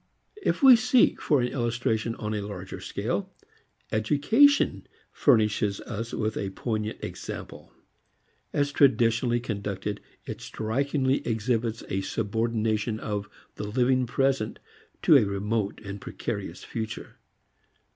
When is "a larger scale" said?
2.33-3.31